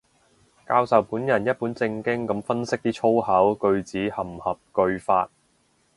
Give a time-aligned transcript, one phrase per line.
[0.67, 5.29] 教授本人一本正經噉分析啲粗口句子合唔合句法